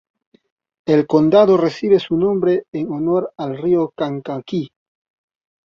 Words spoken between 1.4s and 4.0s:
recibe su nombre en honor al Río